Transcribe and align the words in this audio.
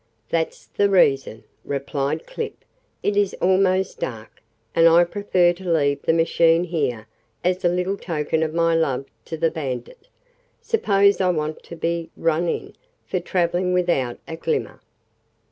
"That's 0.29 0.65
the 0.65 0.89
reason," 0.89 1.43
replied 1.63 2.25
Clip. 2.25 2.65
"It 3.03 3.15
is 3.15 3.35
almost 3.35 3.99
dark, 3.99 4.41
and 4.73 4.89
I 4.89 5.03
prefer 5.03 5.53
to 5.53 5.71
leave 5.71 6.01
the 6.01 6.11
machine 6.11 6.63
here 6.63 7.07
as 7.43 7.63
a 7.63 7.69
little 7.69 7.97
token 7.97 8.41
of 8.41 8.51
my 8.51 8.73
love 8.73 9.05
to 9.25 9.37
the 9.37 9.51
bandit. 9.51 10.07
Suppose 10.59 11.21
I 11.21 11.29
want 11.29 11.61
to 11.61 11.75
be 11.75 12.09
'run 12.17 12.49
in' 12.49 12.73
for 13.05 13.19
traveling 13.19 13.73
without 13.73 14.17
a 14.27 14.37
glimmer'?" 14.37 14.81